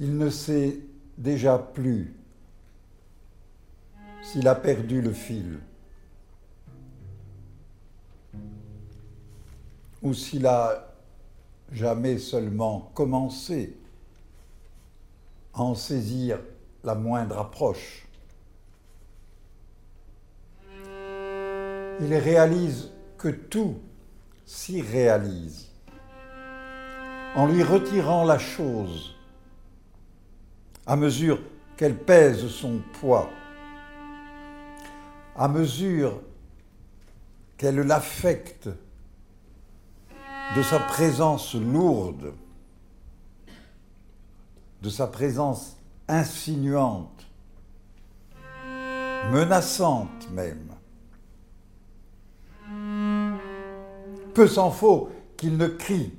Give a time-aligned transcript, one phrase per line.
[0.00, 0.80] Il ne sait
[1.16, 2.14] déjà plus
[4.22, 5.60] s'il a perdu le fil
[10.02, 10.92] ou s'il a
[11.70, 13.76] jamais seulement commencé
[15.54, 16.40] à en saisir
[16.82, 18.06] la moindre approche.
[22.00, 23.76] Il réalise que tout
[24.44, 25.68] s'y réalise
[27.36, 29.14] en lui retirant la chose
[30.86, 31.40] à mesure
[31.76, 33.30] qu'elle pèse son poids,
[35.36, 36.20] à mesure
[37.56, 38.68] qu'elle l'affecte
[40.56, 42.34] de sa présence lourde,
[44.82, 47.26] de sa présence insinuante,
[49.32, 50.68] menaçante même.
[54.34, 56.12] Peu s'en faut qu'il ne crie,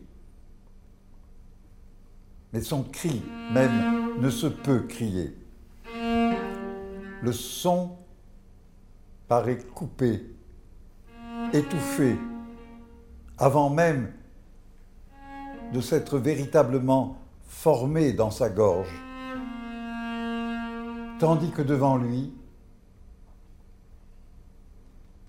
[2.51, 5.35] mais son cri même ne se peut crier.
[7.21, 7.97] Le son
[9.27, 10.23] paraît coupé,
[11.53, 12.17] étouffé,
[13.37, 14.13] avant même
[15.73, 18.93] de s'être véritablement formé dans sa gorge,
[21.19, 22.33] tandis que devant lui,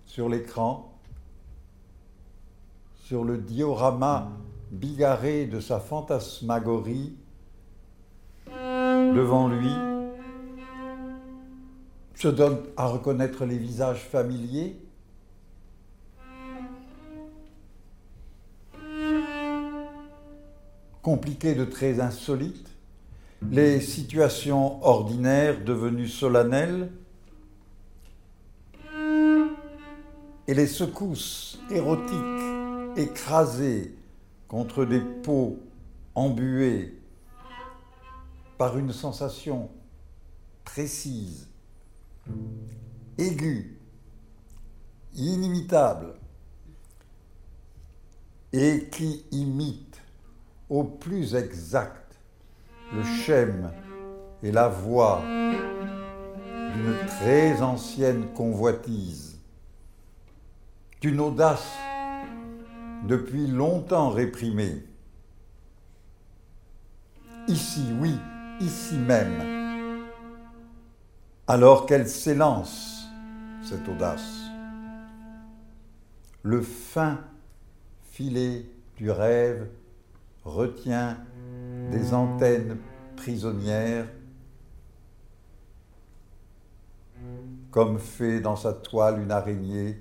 [0.04, 0.92] sur l'écran,
[2.94, 4.32] sur le diorama
[4.70, 7.16] bigarré de sa fantasmagorie,
[9.16, 9.70] devant lui,
[12.14, 14.78] se donne à reconnaître les visages familiers,
[21.00, 22.68] compliqués de traits insolites,
[23.50, 26.90] les situations ordinaires devenues solennelles,
[30.48, 33.94] et les secousses érotiques écrasées
[34.46, 35.58] contre des peaux
[36.14, 36.96] embuées
[38.58, 39.70] par une sensation
[40.64, 41.48] précise,
[43.18, 43.78] aiguë,
[45.14, 46.14] inimitable,
[48.52, 50.00] et qui imite
[50.68, 52.18] au plus exact
[52.92, 53.72] le schème
[54.42, 59.38] et la voix d'une très ancienne convoitise,
[61.00, 61.70] d'une audace
[63.06, 64.84] depuis longtemps réprimée.
[67.48, 68.14] Ici, oui,
[68.60, 69.42] ici même,
[71.46, 73.08] alors qu'elle s'élance,
[73.62, 74.42] cette audace.
[76.42, 77.18] Le fin
[78.12, 79.68] filet du rêve
[80.44, 81.18] retient
[81.90, 82.78] des antennes
[83.16, 84.06] prisonnières,
[87.70, 90.00] comme fait dans sa toile une araignée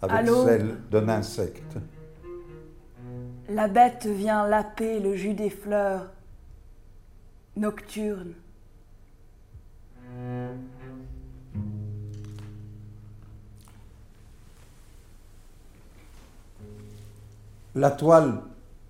[0.00, 1.76] avec celle d'un insecte.
[3.48, 6.13] La bête vient laper le jus des fleurs
[7.56, 8.34] nocturnes.
[17.74, 18.40] La toile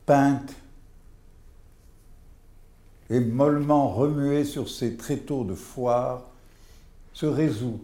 [0.04, 0.54] peinte
[3.10, 6.22] et mollement remuée sur ses tréteaux de foire
[7.12, 7.80] se résout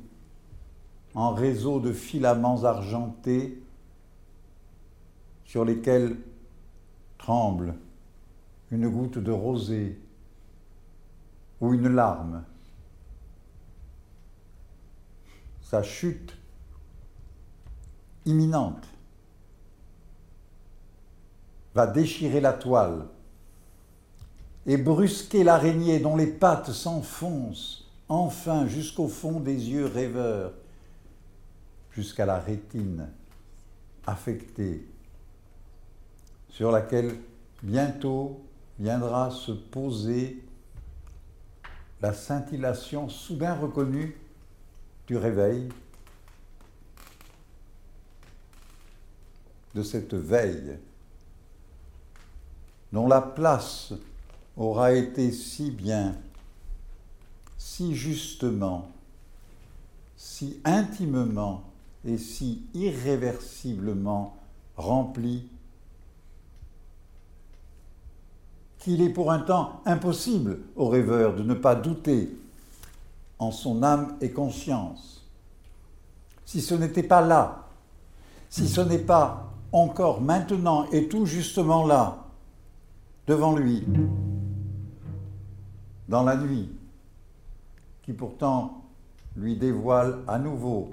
[1.14, 3.58] en réseau de filaments argentés
[5.44, 6.16] sur lesquels
[7.18, 7.74] tremble
[8.70, 9.98] une goutte de rosée
[11.60, 12.44] ou une larme.
[15.62, 16.36] Sa chute
[18.24, 18.86] imminente
[21.74, 23.06] va déchirer la toile
[24.66, 30.52] et brusquer l'araignée dont les pattes s'enfoncent enfin jusqu'au fond des yeux rêveurs,
[31.92, 33.08] jusqu'à la rétine
[34.06, 34.84] affectée,
[36.48, 37.14] sur laquelle
[37.62, 38.40] bientôt
[38.80, 40.42] viendra se poser
[42.02, 44.16] la scintillation soudain reconnue
[45.06, 45.68] du réveil,
[49.74, 50.78] de cette veille
[52.92, 53.92] dont la place
[54.56, 56.16] aura été si bien,
[57.56, 58.90] si justement,
[60.16, 61.62] si intimement
[62.04, 64.36] et si irréversiblement
[64.76, 65.46] remplie
[68.80, 72.34] qu'il est pour un temps impossible au rêveur de ne pas douter
[73.38, 75.24] en son âme et conscience.
[76.46, 77.66] Si ce n'était pas là,
[78.48, 82.24] si ce n'est pas encore maintenant et tout justement là,
[83.26, 83.86] devant lui,
[86.08, 86.70] dans la nuit,
[88.02, 88.82] qui pourtant
[89.36, 90.90] lui dévoile à nouveau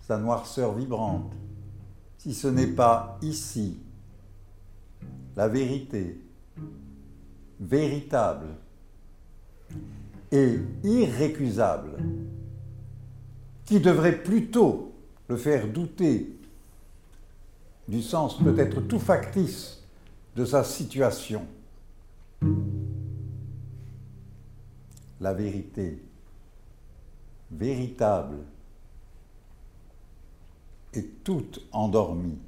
[0.00, 1.32] sa noirceur vibrante,
[2.18, 3.78] si ce n'est pas ici
[5.36, 6.20] la vérité
[7.60, 8.48] véritable
[10.32, 11.98] et irrécusable,
[13.64, 14.92] qui devrait plutôt
[15.28, 16.36] le faire douter
[17.88, 19.82] du sens peut-être tout factice
[20.34, 21.46] de sa situation.
[25.20, 26.02] La vérité
[27.50, 28.38] véritable
[30.92, 32.38] est toute endormie.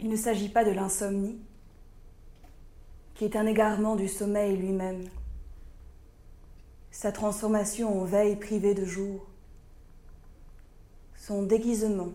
[0.00, 1.40] Il ne s'agit pas de l'insomnie,
[3.14, 5.08] qui est un égarement du sommeil lui-même,
[6.92, 9.26] sa transformation en veille privée de jour,
[11.16, 12.12] son déguisement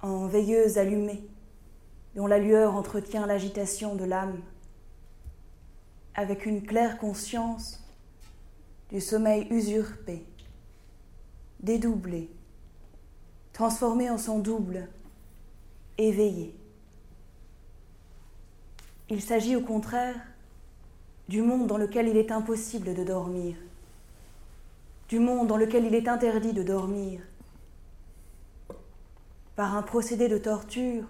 [0.00, 1.22] en veilleuse allumée,
[2.16, 4.40] dont la lueur entretient l'agitation de l'âme,
[6.14, 7.84] avec une claire conscience
[8.88, 10.24] du sommeil usurpé,
[11.60, 12.30] dédoublé,
[13.52, 14.88] transformé en son double,
[15.98, 16.54] éveillé.
[19.10, 20.16] Il s'agit au contraire
[21.28, 23.56] du monde dans lequel il est impossible de dormir,
[25.08, 27.20] du monde dans lequel il est interdit de dormir,
[29.56, 31.04] par un procédé de torture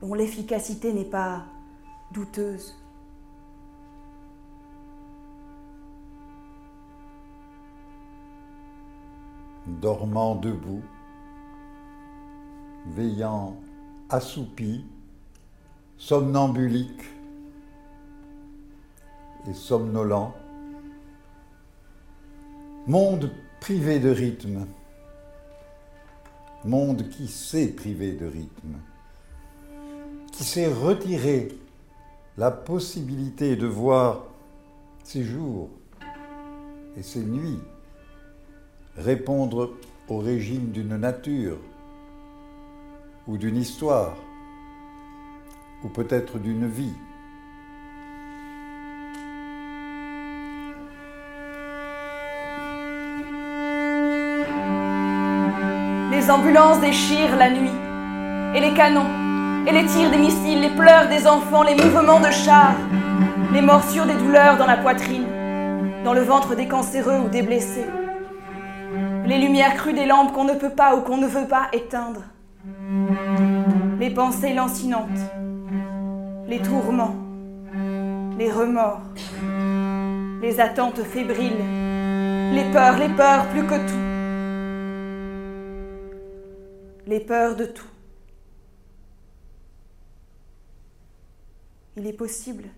[0.00, 1.44] dont l'efficacité n'est pas
[2.12, 2.76] douteuse.
[9.66, 10.82] Dormant debout,
[12.86, 13.56] veillant
[14.08, 14.84] assoupi,
[15.98, 17.04] somnambulique
[19.48, 20.32] et somnolent,
[22.86, 24.66] monde privé de rythme,
[26.64, 28.76] monde qui s'est privé de rythme,
[30.32, 31.48] qui s'est retiré
[32.36, 34.24] la possibilité de voir
[35.02, 35.70] ses jours
[36.96, 37.60] et ses nuits
[38.96, 39.74] répondre
[40.08, 41.58] au régime d'une nature
[43.26, 44.16] ou d'une histoire
[45.86, 46.94] ou peut-être d'une vie.
[56.10, 57.70] Les ambulances déchirent la nuit,
[58.56, 59.06] et les canons,
[59.68, 62.74] et les tirs des missiles, les pleurs des enfants, les mouvements de chars,
[63.52, 65.26] les morsures des douleurs dans la poitrine,
[66.04, 67.86] dans le ventre des cancéreux ou des blessés,
[69.24, 72.22] les lumières crues des lampes qu'on ne peut pas ou qu'on ne veut pas éteindre,
[74.00, 75.45] les pensées lancinantes,
[76.48, 77.16] les tourments,
[78.38, 79.02] les remords,
[80.40, 81.58] les attentes fébriles,
[82.54, 84.06] les peurs, les peurs plus que tout,
[87.06, 87.86] les peurs de tout.
[91.96, 92.68] Il est possible,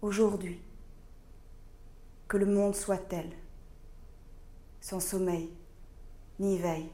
[0.00, 0.60] aujourd'hui,
[2.26, 3.28] que le monde soit tel,
[4.80, 5.50] sans sommeil
[6.38, 6.88] ni veille.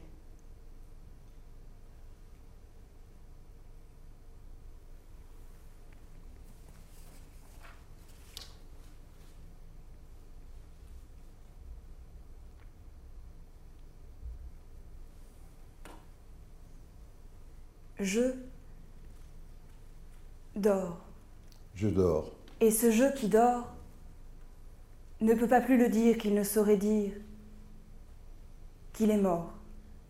[18.05, 18.35] Je
[20.55, 20.99] dors.
[21.73, 22.31] Je dors.
[22.61, 23.73] Et ce je qui dort
[25.21, 27.13] ne peut pas plus le dire qu'il ne saurait dire
[28.93, 29.53] qu'il est mort.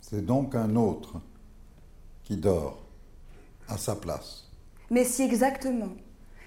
[0.02, 1.22] C'est donc un autre
[2.26, 2.84] qui dort
[3.70, 4.52] à sa place.
[4.90, 5.94] Mais si exactement,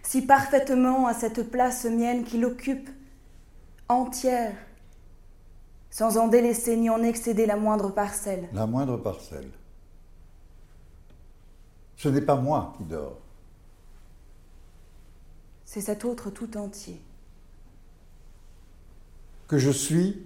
[0.03, 2.91] si parfaitement à cette place mienne qu'il occupe,
[3.89, 4.55] entière,
[5.89, 8.51] sans en délaisser ni en excéder la moindre parcelle.
[8.53, 9.49] La moindre parcelle.
[11.99, 13.19] Ce n'est pas moi qui dors.
[15.65, 17.03] C'est cet autre tout entier.
[19.49, 20.25] Que je suis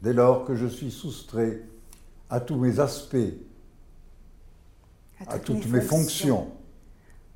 [0.00, 1.62] dès lors que je suis soustrait
[2.30, 3.16] à tous mes aspects,
[5.26, 6.52] à toutes, mes, fonctions.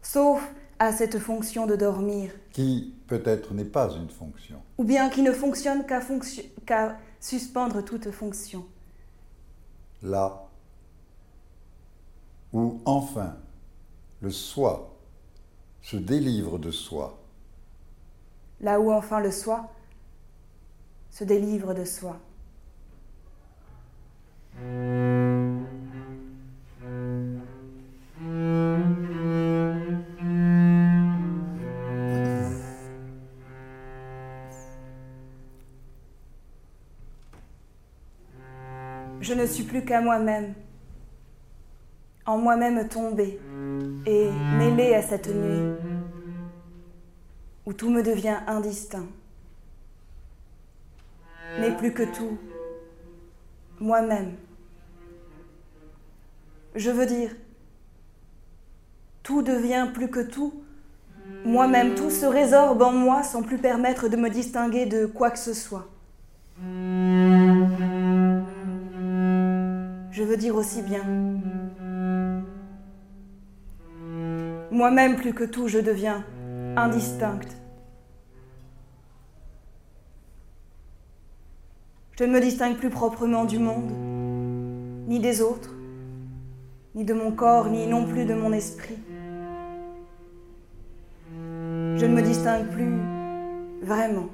[0.01, 0.41] Sauf
[0.79, 2.31] à cette fonction de dormir.
[2.53, 4.63] Qui peut-être n'est pas une fonction.
[4.79, 8.65] Ou bien qui ne fonctionne qu'à suspendre toute fonction.
[10.03, 10.50] Là
[12.53, 13.37] où enfin
[14.21, 14.97] le soi
[15.83, 17.19] se délivre de soi.
[18.61, 19.71] Là où enfin le soi
[21.11, 22.19] se délivre de soi.
[39.21, 40.55] Je ne suis plus qu'à moi-même,
[42.27, 43.39] en moi-même tombé
[44.07, 45.75] et mêlé à cette nuit
[47.67, 49.07] où tout me devient indistinct.
[51.59, 52.39] Mais plus que tout,
[53.81, 54.37] moi-même
[56.77, 57.31] Je veux dire,
[59.23, 60.55] tout devient plus que tout.
[61.45, 65.39] Moi-même, tout se résorbe en moi sans plus permettre de me distinguer de quoi que
[65.39, 65.89] ce soit.
[70.13, 71.03] Je veux dire aussi bien.
[74.71, 76.25] Moi-même, plus que tout, je deviens
[76.77, 77.57] indistincte.
[82.17, 83.91] Je ne me distingue plus proprement du monde,
[85.09, 85.75] ni des autres,
[86.95, 88.99] ni de mon corps, ni non plus de mon esprit.
[91.33, 92.99] Je ne me distingue plus
[93.83, 94.29] vraiment.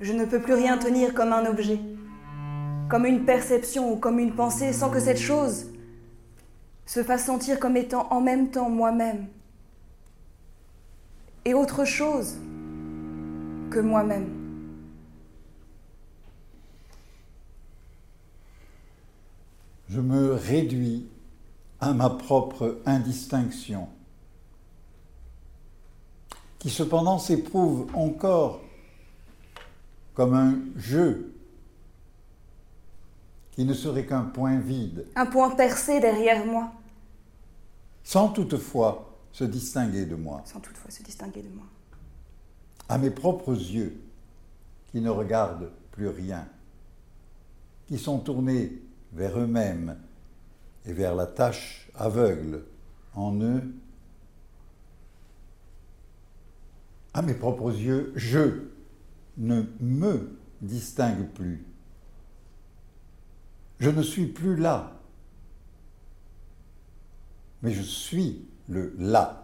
[0.00, 1.80] Je ne peux plus rien tenir comme un objet,
[2.88, 5.66] comme une perception ou comme une pensée sans que cette chose
[6.86, 9.26] se fasse sentir comme étant en même temps moi-même
[11.44, 12.36] et autre chose
[13.70, 14.28] que moi-même.
[19.88, 21.06] Je me réduis
[21.80, 23.88] à ma propre indistinction,
[26.58, 28.60] qui cependant s'éprouve encore
[30.14, 31.33] comme un jeu
[33.54, 35.06] qui ne serait qu'un point vide.
[35.14, 36.72] Un point percé derrière moi.
[38.02, 40.42] Sans toutefois se distinguer de moi.
[40.44, 41.64] Sans toutefois se distinguer de moi.
[42.88, 44.00] À mes propres yeux,
[44.90, 46.46] qui ne regardent plus rien,
[47.86, 48.82] qui sont tournés
[49.12, 49.96] vers eux-mêmes
[50.84, 52.64] et vers la tâche aveugle
[53.14, 53.74] en eux.
[57.12, 58.64] À mes propres yeux, je
[59.36, 61.64] ne me distingue plus.
[63.80, 64.92] Je ne suis plus là,
[67.62, 69.40] mais je suis le là.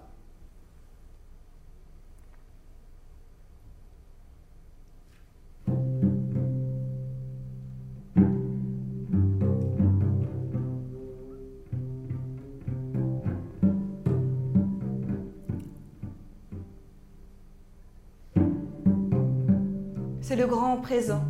[20.23, 21.30] C'est le grand présent.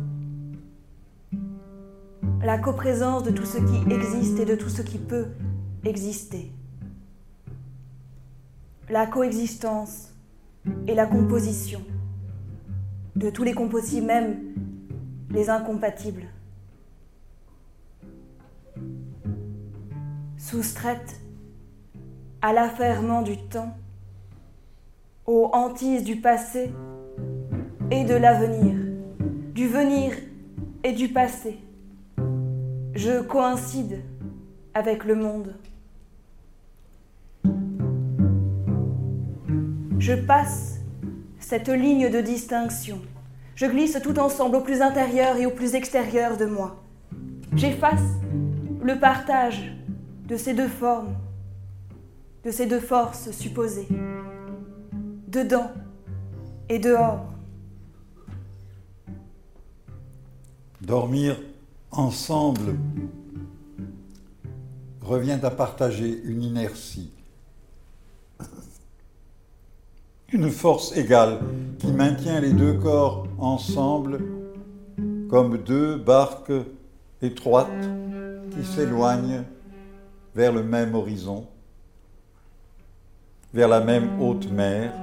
[2.51, 5.27] La coprésence de tout ce qui existe et de tout ce qui peut
[5.85, 6.51] exister
[8.89, 10.13] la coexistence
[10.85, 11.81] et la composition
[13.15, 14.35] de tous les composés, même
[15.29, 16.25] les incompatibles.
[20.37, 21.21] Soustraite
[22.41, 23.77] à l'affairement du temps,
[25.25, 26.73] aux hantises du passé
[27.91, 28.75] et de l'avenir,
[29.53, 30.11] du venir
[30.83, 31.57] et du passé,
[32.93, 34.01] je coïncide
[34.73, 35.55] avec le monde.
[39.99, 40.79] Je passe
[41.39, 42.99] cette ligne de distinction.
[43.55, 46.83] Je glisse tout ensemble au plus intérieur et au plus extérieur de moi.
[47.55, 48.01] J'efface
[48.81, 49.71] le partage
[50.27, 51.15] de ces deux formes,
[52.43, 53.87] de ces deux forces supposées,
[55.27, 55.71] dedans
[56.69, 57.25] et dehors.
[60.81, 61.37] Dormir
[61.91, 62.75] ensemble
[65.01, 67.11] revient à partager une inertie,
[70.31, 71.39] une force égale
[71.79, 74.21] qui maintient les deux corps ensemble
[75.29, 76.53] comme deux barques
[77.21, 77.67] étroites
[78.51, 79.43] qui s'éloignent
[80.33, 81.47] vers le même horizon,
[83.53, 84.93] vers la même haute mer,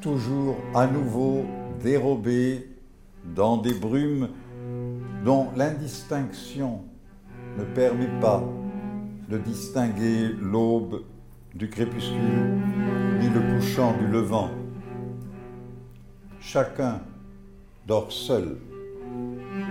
[0.00, 1.44] toujours à nouveau
[1.80, 2.68] dérobées
[3.36, 4.28] dans des brumes
[5.24, 6.80] dont l'indistinction
[7.56, 8.42] ne permet pas
[9.28, 11.02] de distinguer l'aube
[11.54, 12.60] du crépuscule,
[13.20, 14.50] ni le couchant du levant.
[16.40, 17.00] Chacun
[17.86, 18.56] dort seul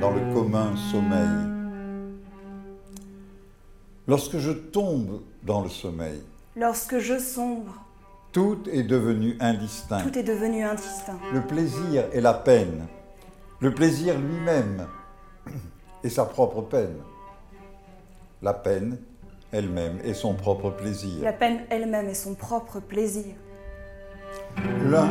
[0.01, 1.53] dans le commun sommeil.
[4.07, 6.21] Lorsque je tombe dans le sommeil,
[6.55, 7.73] Lorsque je sombre,
[8.31, 10.01] tout est devenu indistinct.
[10.01, 11.19] tout est devenu indistinct.
[11.33, 12.87] Le plaisir et la peine,
[13.59, 14.87] le plaisir lui-même
[16.03, 16.97] et sa propre peine,
[18.41, 18.97] la peine
[19.51, 21.23] elle-même et son propre plaisir.
[21.23, 23.35] La peine elle-même est son propre plaisir.
[24.83, 25.09] L'un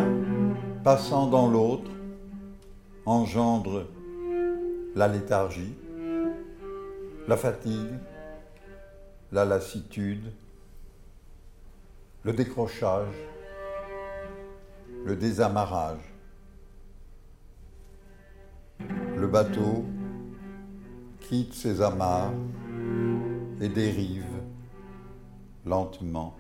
[0.84, 1.90] passant dans l'autre
[3.06, 3.86] engendre
[4.94, 5.74] la léthargie,
[7.28, 7.94] la fatigue,
[9.32, 10.32] la lassitude,
[12.22, 13.14] le décrochage,
[15.04, 16.00] le désamarrage.
[19.16, 19.84] Le bateau
[21.28, 22.32] quitte ses amarres
[23.60, 24.24] et dérive
[25.64, 26.36] lentement.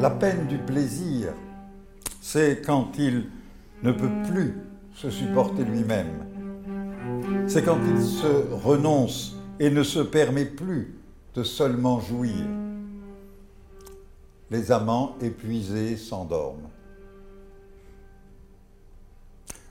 [0.00, 1.32] La peine du plaisir
[2.20, 3.24] c'est quand il
[3.82, 4.54] ne peut plus
[4.94, 6.26] se supporter lui-même.
[7.46, 10.94] C'est quand il se renonce et ne se permet plus
[11.34, 12.44] de seulement jouir.
[14.50, 16.68] Les amants épuisés s'endorment.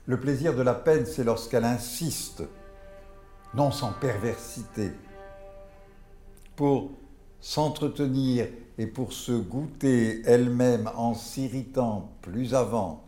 [0.08, 2.42] Le plaisir de la peine, c'est lorsqu'elle insiste,
[3.52, 4.90] non sans perversité,
[6.56, 6.92] pour
[7.42, 8.48] s'entretenir
[8.78, 13.04] et pour se goûter elle-même en s'irritant plus avant.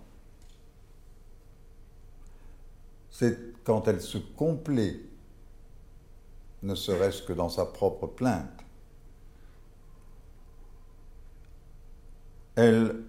[3.10, 5.00] C'est quand elle se complaît,
[6.62, 8.62] ne serait-ce que dans sa propre plainte.
[12.56, 13.04] Elle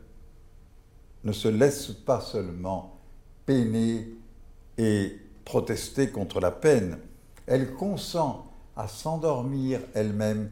[1.25, 2.90] ne se laisse pas seulement
[4.77, 7.00] et protester contre la peine,
[7.46, 10.50] elle consent à s'endormir elle-même,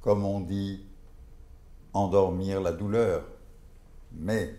[0.00, 0.84] comme on dit,
[1.92, 3.24] endormir la douleur.
[4.12, 4.54] Mais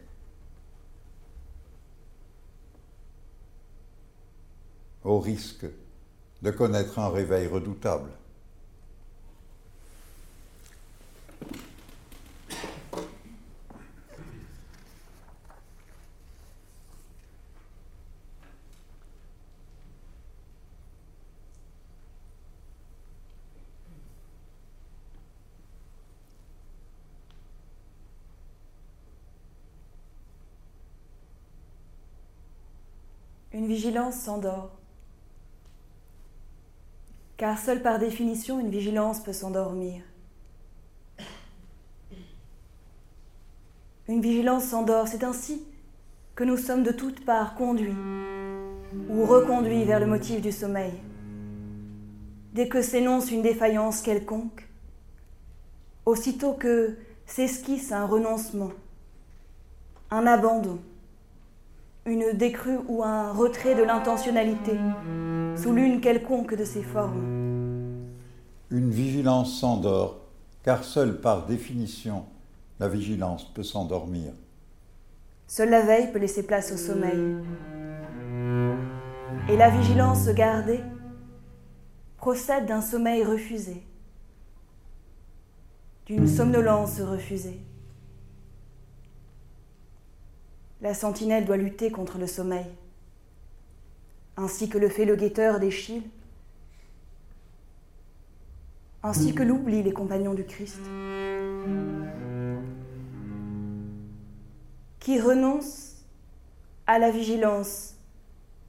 [5.04, 5.66] au risque
[6.42, 8.10] de connaître un réveil redoutable.
[33.74, 34.70] Vigilance s'endort.
[37.38, 40.04] Car seule par définition une vigilance peut s'endormir.
[44.08, 45.64] Une vigilance s'endort, c'est ainsi
[46.36, 47.96] que nous sommes de toutes parts conduits
[49.10, 50.94] ou reconduits vers le motif du sommeil.
[52.54, 54.68] Dès que s'énonce une défaillance quelconque,
[56.06, 58.72] aussitôt que s'esquisse un renoncement,
[60.12, 60.80] un abandon,
[62.06, 64.78] une décrue ou un retrait de l'intentionnalité,
[65.56, 67.24] sous l'une quelconque de ses formes.
[68.70, 70.20] Une vigilance s'endort,
[70.64, 72.26] car seule par définition,
[72.80, 74.34] la vigilance peut s'endormir.
[75.48, 77.38] Seule la veille peut laisser place au sommeil.
[79.50, 80.82] Et la vigilance gardée
[82.18, 83.84] procède d'un sommeil refusé,
[86.06, 87.60] d'une somnolence refusée.
[90.84, 92.66] La sentinelle doit lutter contre le sommeil,
[94.36, 96.04] ainsi que le fait le guetteur d'Échille,
[99.02, 100.82] ainsi que l'oubli les compagnons du Christ,
[105.00, 106.04] qui renoncent
[106.86, 107.96] à la vigilance,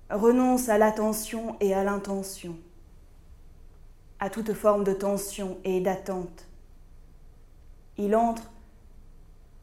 [0.09, 2.57] renoncent à l'attention et à l'intention,
[4.21, 6.47] à toute forme de tension et d'attente.
[7.99, 8.53] Il entre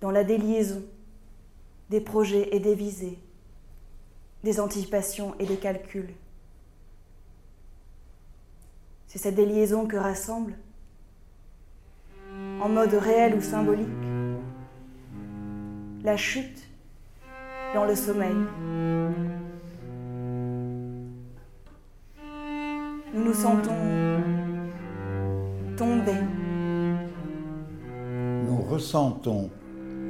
[0.01, 0.83] dans la déliaison
[1.91, 3.19] des projets et des visées,
[4.45, 6.13] des anticipations et des calculs.
[9.08, 10.54] C'est cette déliaison que rassemble,
[12.62, 13.89] en mode réel ou symbolique,
[16.01, 16.65] la chute
[17.73, 18.38] dans le sommeil.
[23.13, 23.75] Nous nous sentons
[25.75, 26.15] tomber.
[28.47, 29.49] Nous ressentons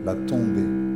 [0.06, 0.91] la tombée.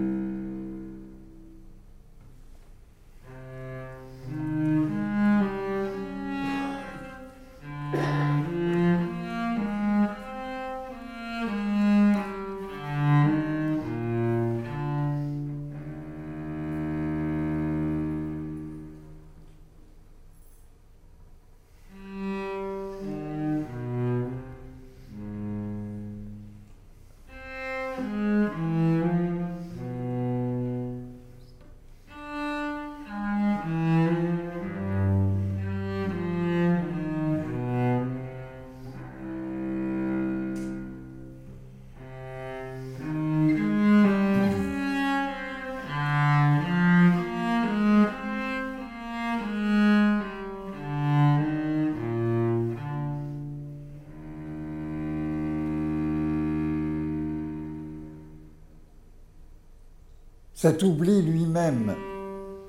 [60.65, 61.93] Cet oubli lui-même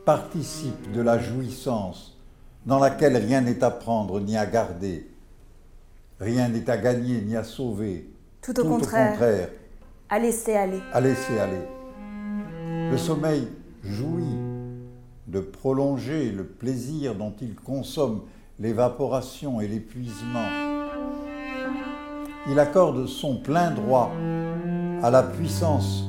[0.04, 2.14] participe de la jouissance
[2.66, 5.08] dans laquelle rien n'est à prendre ni à garder,
[6.20, 8.10] rien n'est à gagner ni à sauver.
[8.42, 9.48] Tout au, contraire,
[10.10, 10.78] à laisser aller.
[10.92, 11.62] À laisser aller.
[12.90, 13.48] Le sommeil
[13.82, 14.36] jouit
[15.26, 18.24] de prolonger le plaisir dont il consomme
[18.58, 20.50] l'évaporation et l'épuisement.
[22.46, 24.12] Il accorde son plein droit
[25.02, 26.04] à la puissance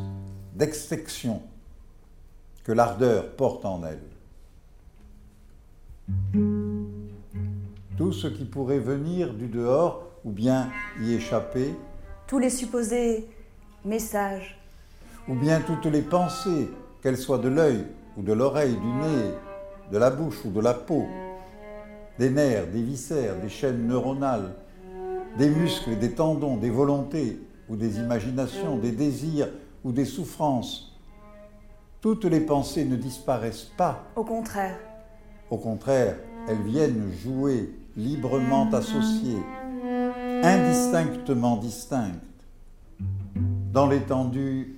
[0.54, 1.42] d'extinction
[2.68, 4.04] que l'ardeur porte en elle.
[7.98, 10.70] Tout ce qui pourrait venir du dehors ou bien
[11.02, 11.74] y échapper,
[12.28, 13.26] tous les supposés
[13.86, 14.60] messages,
[15.30, 16.70] ou bien toutes les pensées,
[17.02, 17.86] qu'elles soient de l'œil
[18.18, 19.32] ou de l'oreille, du nez,
[19.90, 21.06] de la bouche ou de la peau,
[22.20, 24.56] des nerfs, des viscères, des chaînes neuronales,
[25.38, 29.48] des muscles, des tendons, des volontés ou des imaginations, des désirs
[29.86, 30.87] ou des souffrances.
[32.08, 34.06] Toutes les pensées ne disparaissent pas.
[34.16, 34.80] Au contraire.
[35.52, 36.16] Au contraire,
[36.48, 39.44] elles viennent jouer librement associées,
[40.42, 42.24] indistinctement distinctes,
[43.74, 44.78] dans l'étendue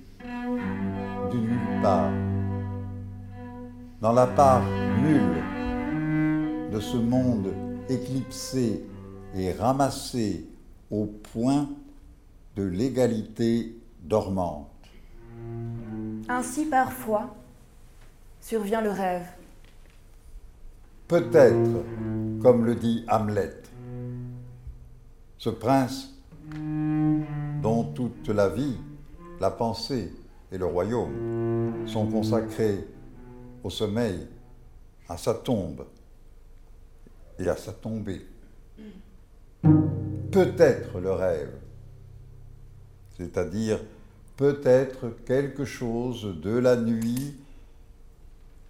[1.30, 2.10] du nulle part,
[4.00, 4.64] dans la part
[5.00, 5.40] nulle
[6.72, 7.54] de ce monde
[7.88, 8.84] éclipsé
[9.36, 10.48] et ramassé
[10.90, 11.68] au point
[12.56, 14.69] de l'égalité dormante.
[16.30, 17.34] Ainsi parfois
[18.40, 19.26] survient le rêve.
[21.08, 21.84] Peut-être,
[22.40, 23.60] comme le dit Hamlet,
[25.38, 26.14] ce prince
[27.60, 28.76] dont toute la vie,
[29.40, 30.12] la pensée
[30.52, 32.86] et le royaume sont consacrés
[33.64, 34.28] au sommeil,
[35.08, 35.84] à sa tombe
[37.40, 38.24] et à sa tombée.
[40.30, 41.58] Peut-être le rêve,
[43.18, 43.80] c'est-à-dire
[44.40, 47.36] peut-être quelque chose de la nuit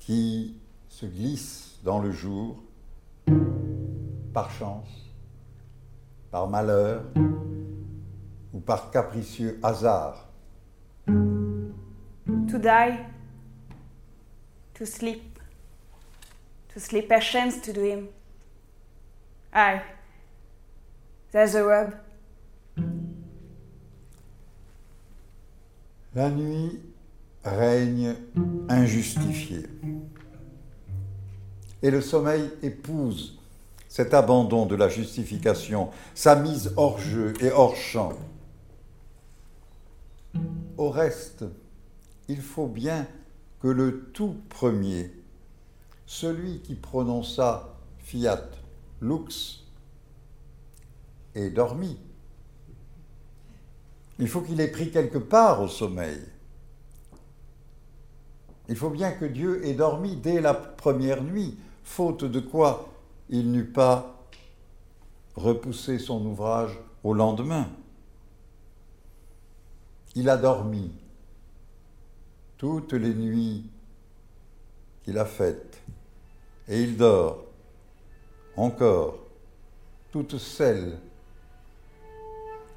[0.00, 0.56] qui
[0.88, 2.60] se glisse dans le jour
[4.34, 4.88] par chance,
[6.32, 7.04] par malheur
[8.52, 10.26] ou par capricieux hasard.
[11.06, 12.98] To die,
[14.74, 15.38] to sleep,
[16.74, 18.08] to sleep a chance to dream.
[19.52, 19.82] Aye,
[21.30, 21.94] there's a rub.
[26.14, 26.80] La nuit
[27.44, 28.16] règne
[28.68, 29.66] injustifiée.
[31.82, 33.40] Et le sommeil épouse
[33.90, 38.12] cet abandon de la justification, sa mise hors jeu et hors champ.
[40.78, 41.44] Au reste,
[42.28, 43.06] il faut bien
[43.58, 45.12] que le tout premier,
[46.06, 48.48] celui qui prononça fiat
[49.00, 49.66] lux,
[51.34, 51.98] ait dormi.
[54.20, 56.20] Il faut qu'il ait pris quelque part au sommeil.
[58.68, 62.92] Il faut bien que Dieu ait dormi dès la première nuit, faute de quoi
[63.30, 64.26] il n'eût pas
[65.36, 67.66] repoussé son ouvrage au lendemain.
[70.14, 70.92] Il a dormi
[72.58, 73.70] toutes les nuits
[75.02, 75.80] qu'il a faites,
[76.68, 77.44] et il dort
[78.54, 79.18] encore
[80.12, 80.98] toutes celles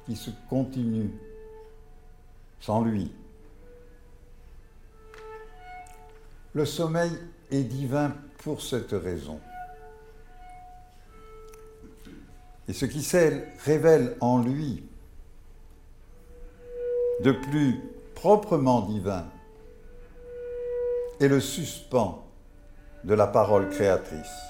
[0.06, 1.10] qui se continuent
[2.64, 3.12] sans lui.
[6.54, 7.10] Le sommeil
[7.50, 9.38] est divin pour cette raison.
[12.66, 13.06] Et ce qui
[13.64, 14.82] révèle en lui
[17.22, 17.82] de plus
[18.14, 19.26] proprement divin
[21.20, 22.24] est le suspens
[23.04, 24.40] de la parole créatrice.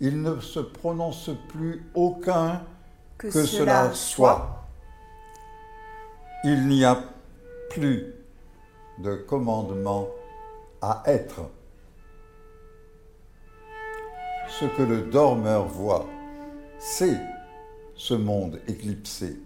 [0.00, 2.62] Il ne se prononce plus aucun
[3.18, 4.61] que, cela, soit
[6.44, 7.02] il n'y a
[7.70, 8.14] plus
[8.98, 10.08] de commandement
[10.80, 11.50] à être.
[14.48, 16.06] Ce que le dormeur voit,
[16.78, 17.18] c'est
[17.94, 19.38] ce monde éclipsé.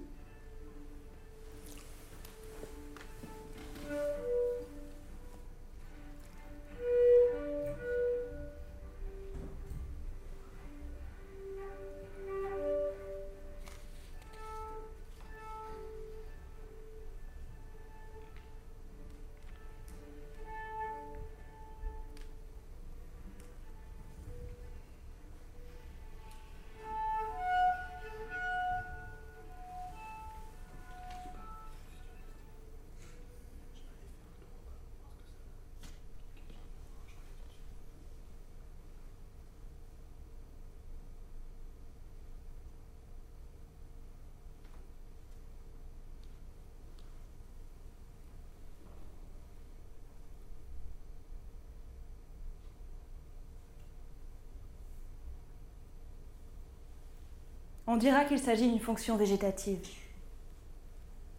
[57.86, 59.78] On dira qu'il s'agit d'une fonction végétative.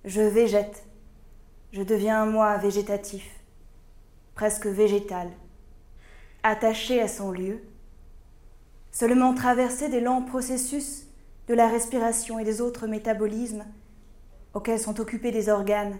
[0.05, 0.85] Je végète.
[1.73, 3.41] Je deviens moi végétatif,
[4.35, 5.29] presque végétal,
[6.43, 7.61] attaché à son lieu,
[8.91, 11.07] seulement traversé des lents processus
[11.49, 13.65] de la respiration et des autres métabolismes
[14.53, 15.97] auxquels sont occupés des organes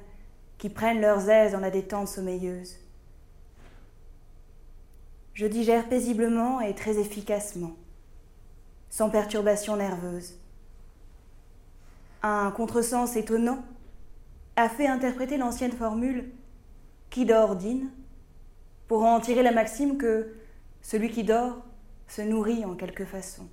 [0.57, 2.77] qui prennent leurs aises dans la détente sommeilleuse.
[5.37, 7.75] je digère paisiblement et très efficacement,
[8.89, 10.35] sans perturbation nerveuse.
[12.23, 13.63] Un contresens étonnant
[14.55, 16.31] a fait interpréter l'ancienne formule
[17.09, 17.89] qui dort dîne
[18.87, 20.33] pour en tirer la maxime que
[20.81, 21.57] celui qui dort
[22.07, 23.47] se nourrit en quelque façon.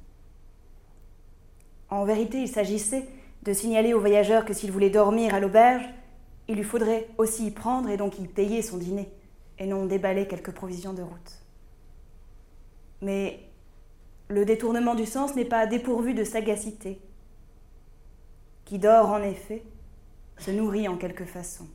[1.90, 3.06] En vérité, il s'agissait
[3.42, 5.84] de signaler aux voyageurs que s'il voulait dormir à l'auberge,
[6.48, 9.12] il lui faudrait aussi y prendre et donc y payer son dîner,
[9.58, 11.42] et non déballer quelques provisions de route.
[13.00, 13.40] Mais
[14.28, 17.00] le détournement du sens n'est pas dépourvu de sagacité.
[18.64, 19.62] Qui dort, en effet,
[20.38, 21.66] se nourrit en quelque façon.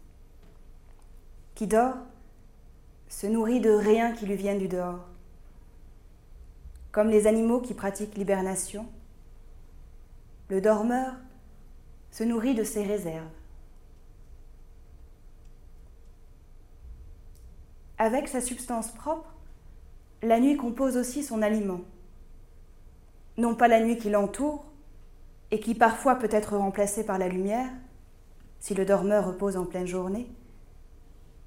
[1.56, 1.98] Qui dort
[3.08, 5.06] se nourrit de rien qui lui vienne du dehors.
[6.92, 8.88] Comme les animaux qui pratiquent l'hibernation,
[10.50, 11.14] le dormeur
[12.12, 13.30] se nourrit de ses réserves.
[17.98, 19.34] Avec sa substance propre,
[20.24, 21.82] la nuit compose aussi son aliment.
[23.40, 24.66] Non pas la nuit qui l'entoure,
[25.50, 27.70] et qui parfois peut être remplacée par la lumière,
[28.60, 30.30] si le dormeur repose en pleine journée,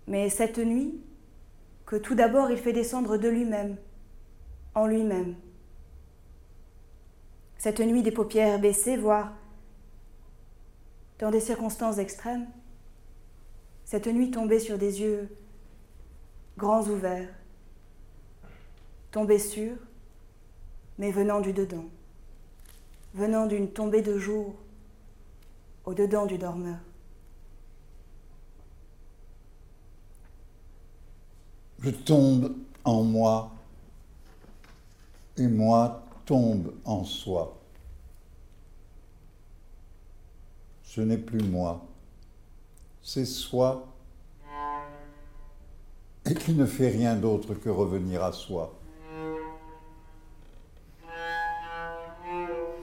[0.06, 1.02] mais cette nuit
[1.84, 3.76] que tout d'abord il fait descendre de lui-même,
[4.74, 5.34] en lui-même.
[7.58, 9.34] Cette nuit des paupières baissées, voire
[11.18, 12.48] dans des circonstances extrêmes,
[13.84, 15.28] cette nuit tombée sur des yeux
[16.56, 17.28] grands ouverts,
[19.10, 19.76] tombée sûre,
[20.98, 21.84] mais venant du dedans,
[23.14, 24.54] venant d'une tombée de jour
[25.84, 26.78] au dedans du dormeur.
[31.80, 33.50] Je tombe en moi
[35.36, 37.58] et moi tombe en soi.
[40.84, 41.84] Ce n'est plus moi,
[43.02, 43.88] c'est soi
[46.24, 48.78] et qui ne fait rien d'autre que revenir à soi.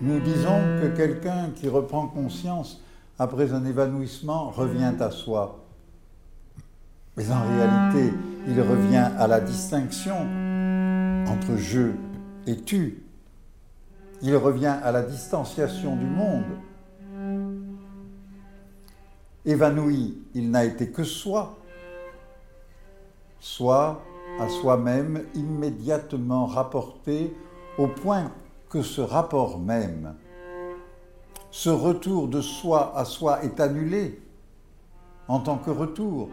[0.02, 2.82] Nous disons que quelqu'un qui reprend conscience
[3.18, 5.60] après un évanouissement revient à soi.
[7.18, 8.14] Mais en réalité,
[8.48, 10.16] il revient à la distinction
[11.28, 11.92] entre je
[12.48, 13.04] et tu.
[14.22, 16.46] Il revient à la distanciation du monde.
[19.46, 21.58] Évanoui, il n'a été que soi,
[23.42, 24.02] soit
[24.40, 27.36] à soi-même immédiatement rapporté
[27.78, 28.32] au point
[28.70, 30.16] que ce rapport même,
[31.52, 34.22] ce retour de soi à soi est annulé
[35.28, 36.30] en tant que retour,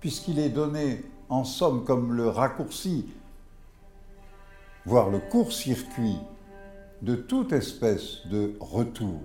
[0.00, 3.08] puisqu'il est donné en somme comme le raccourci,
[4.84, 6.18] voire le court-circuit
[7.02, 9.20] de toute espèce de retour.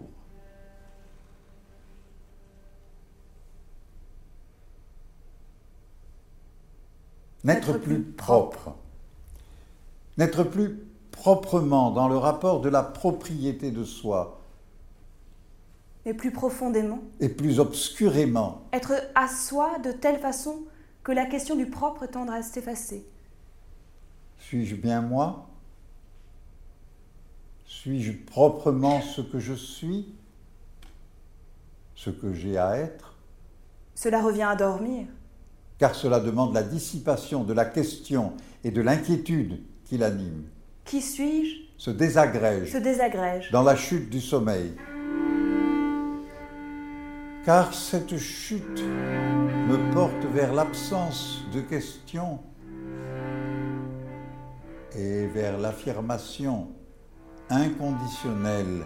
[7.44, 8.76] N'être plus propre,
[10.18, 10.80] n'être plus
[11.14, 14.42] proprement dans le rapport de la propriété de soi.
[16.06, 17.00] Mais plus profondément.
[17.22, 18.64] Et plus obscurément.
[18.74, 20.64] Être à soi de telle façon
[21.02, 23.08] que la question du propre tendre à s'effacer.
[24.38, 25.48] Suis-je bien moi?
[27.66, 30.14] Suis-je proprement ce que je suis?
[31.96, 33.16] Ce que j'ai à être?
[33.96, 35.08] Cela revient à dormir.
[35.78, 40.44] Car cela demande la dissipation de la question et de l'inquiétude qui l'anime.
[40.86, 41.64] Qui suis-je?
[41.78, 42.72] Se désagrège.
[42.72, 43.52] Se désagrège.
[43.52, 44.74] Dans la chute du sommeil.
[47.46, 48.84] Car cette chute
[49.68, 52.40] me porte vers l'absence de questions
[54.96, 56.70] et vers l'affirmation
[57.50, 58.86] inconditionnelle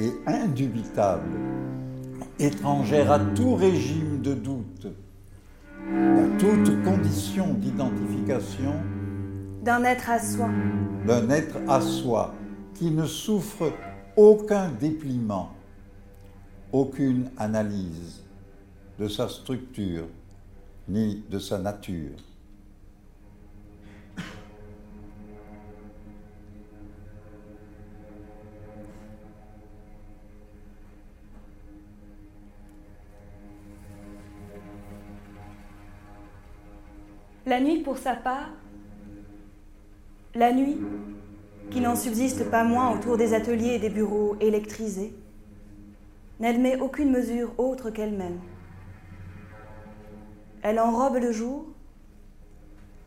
[0.00, 1.38] et indubitable,
[2.38, 4.88] étrangère à tout régime de doute,
[5.92, 8.74] à toute condition d'identification
[9.66, 10.48] d'un être à soi.
[11.04, 12.32] D'un être à soi
[12.72, 13.72] qui ne souffre
[14.16, 15.50] aucun dépliement,
[16.72, 18.22] aucune analyse
[18.96, 20.06] de sa structure
[20.88, 22.14] ni de sa nature.
[37.46, 38.50] La nuit, pour sa part,
[40.36, 40.78] la nuit,
[41.70, 45.14] qui n'en subsiste pas moins autour des ateliers et des bureaux électrisés,
[46.38, 48.38] n'admet aucune mesure autre qu'elle-même.
[50.62, 51.66] Elle enrobe le jour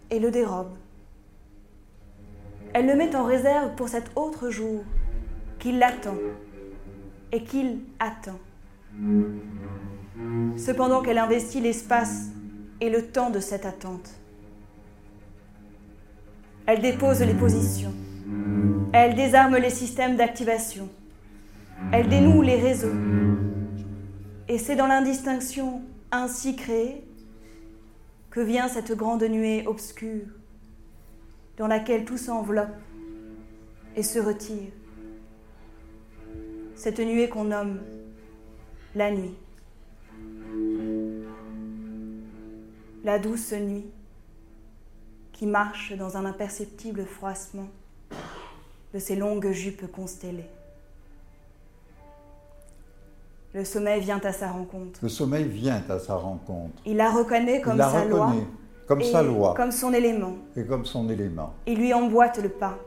[0.10, 0.76] et le dérobe.
[2.74, 4.84] Elle le met en réserve pour cet autre jour
[5.60, 6.18] qui l'attend
[7.32, 8.40] et qu'il attend.
[10.58, 12.28] Cependant qu'elle investit l'espace
[12.82, 14.19] et le temps de cette attente.
[16.72, 17.96] Elle dépose les positions.
[18.94, 20.88] Elle désarme les systèmes d'activation.
[21.92, 22.94] Elle dénoue les réseaux.
[24.48, 27.04] Et c'est dans l'indistinction ainsi créée
[28.30, 30.28] que vient cette grande nuée obscure
[31.58, 32.78] dans laquelle tout s'enveloppe
[33.96, 34.70] et se retire.
[36.76, 37.80] Cette nuée qu'on nomme
[38.94, 39.34] la nuit.
[43.04, 43.88] La douce nuit
[45.40, 47.70] qui marche dans un imperceptible froissement
[48.94, 50.50] de ses longues jupes constellées.
[53.54, 55.00] Le sommeil vient à sa rencontre.
[55.02, 56.74] Le sommeil vient à sa rencontre.
[56.86, 58.34] Il la reconnaît comme Il la sa loi.
[58.86, 60.34] comme sa loi Comme son élément.
[60.58, 61.54] et comme son élément.
[61.66, 62.78] Il lui emboîte le pas.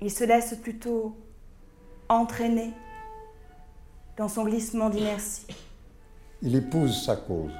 [0.00, 1.14] Il se laisse plutôt
[2.08, 2.72] entraîner
[4.16, 5.46] dans son glissement d'inertie,
[6.42, 7.52] Il épouse sa cause.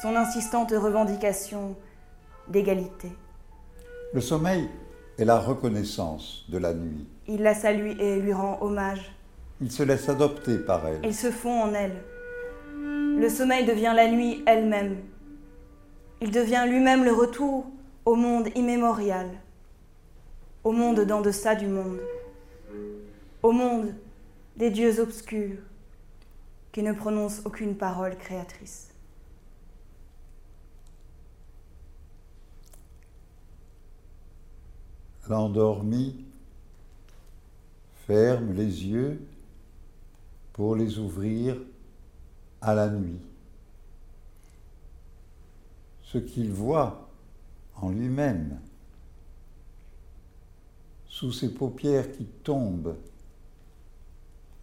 [0.00, 1.74] son insistante revendication
[2.48, 3.10] d'égalité.
[4.12, 4.68] Le sommeil
[5.18, 7.06] est la reconnaissance de la nuit.
[7.26, 9.12] Il la salue et lui rend hommage.
[9.60, 11.00] Il se laisse adopter par elle.
[11.04, 12.02] Ils se font en elle.
[13.18, 14.96] Le sommeil devient la nuit elle-même.
[16.20, 17.66] Il devient lui-même le retour
[18.04, 19.28] au monde immémorial,
[20.62, 22.00] au monde d'en deçà du monde,
[23.42, 23.94] au monde
[24.56, 25.58] des dieux obscurs
[26.72, 28.93] qui ne prononcent aucune parole créatrice.
[35.28, 36.24] L'endormi
[38.06, 39.20] ferme les yeux
[40.52, 41.56] pour les ouvrir
[42.60, 43.20] à la nuit.
[46.02, 47.08] Ce qu'il voit
[47.76, 48.60] en lui-même,
[51.06, 52.96] sous ses paupières qui tombent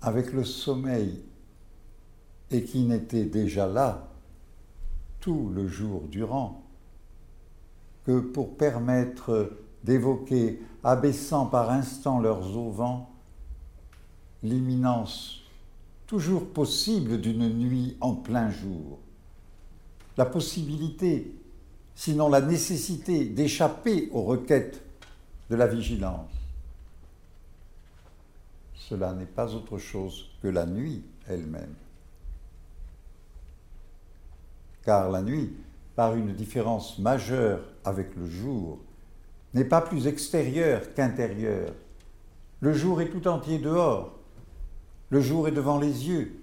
[0.01, 1.23] avec le sommeil
[2.51, 4.07] et qui n'était déjà là
[5.19, 6.63] tout le jour durant,
[8.05, 9.51] que pour permettre
[9.83, 13.09] d'évoquer, abaissant par instants leurs auvents,
[14.43, 15.41] l'imminence
[16.07, 18.99] toujours possible d'une nuit en plein jour,
[20.17, 21.33] la possibilité,
[21.95, 24.81] sinon la nécessité d'échapper aux requêtes
[25.49, 26.29] de la vigilance.
[28.75, 31.75] Cela n'est pas autre chose que la nuit elle-même.
[34.83, 35.53] Car la nuit,
[35.95, 38.79] par une différence majeure avec le jour,
[39.53, 41.73] n'est pas plus extérieure qu'intérieure.
[42.61, 44.17] Le jour est tout entier dehors.
[45.09, 46.41] Le jour est devant les yeux.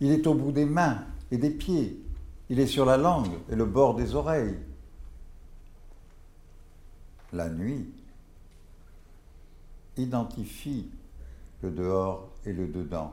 [0.00, 2.00] Il est au bout des mains et des pieds.
[2.48, 4.58] Il est sur la langue et le bord des oreilles.
[7.32, 7.88] La nuit
[9.96, 10.90] identifie
[11.62, 13.12] le dehors et le dedans.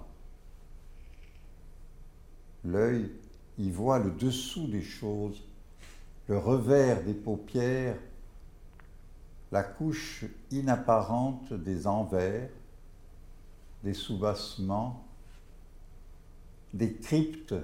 [2.64, 3.12] L'œil
[3.58, 5.44] y voit le dessous des choses,
[6.28, 7.98] le revers des paupières,
[9.52, 12.50] la couche inapparente des envers,
[13.84, 15.06] des soubassements,
[16.74, 17.56] des cryptes,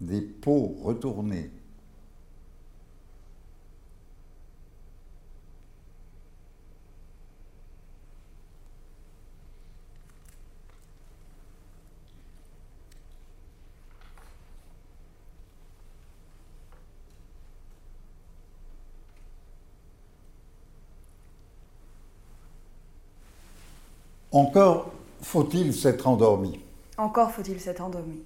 [0.00, 1.50] des peaux retournées.
[24.32, 26.60] Encore faut-il s'être endormi.
[26.96, 28.22] Encore faut-il s'être endormi.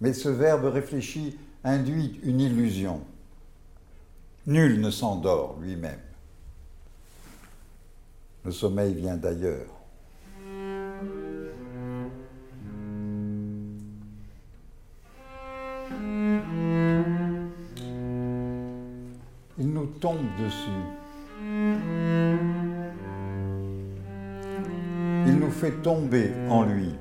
[0.00, 3.00] Mais ce verbe réfléchi induit une illusion.
[4.46, 6.00] Nul ne s'endort lui-même.
[8.44, 9.66] Le sommeil vient d'ailleurs.
[19.58, 21.89] Il nous tombe dessus.
[25.60, 26.94] Fait tomber en lui.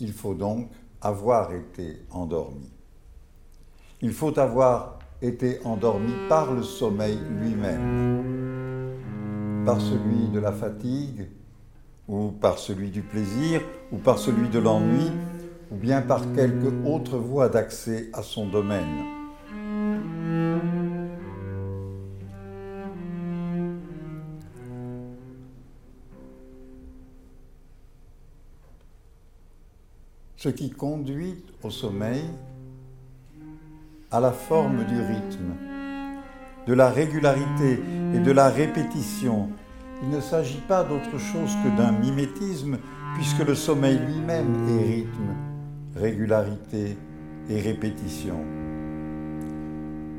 [0.00, 0.70] Il faut donc
[1.00, 2.68] avoir été endormi.
[4.02, 8.92] Il faut avoir été endormi par le sommeil lui-même,
[9.64, 11.28] par celui de la fatigue,
[12.08, 13.60] ou par celui du plaisir,
[13.92, 15.12] ou par celui de l'ennui,
[15.70, 19.23] ou bien par quelque autre voie d'accès à son domaine.
[30.44, 32.22] Ce qui conduit au sommeil
[34.10, 35.54] à la forme du rythme,
[36.66, 37.80] de la régularité
[38.12, 39.48] et de la répétition.
[40.02, 42.76] Il ne s'agit pas d'autre chose que d'un mimétisme,
[43.14, 45.34] puisque le sommeil lui-même est rythme,
[45.96, 46.98] régularité
[47.48, 48.36] et répétition.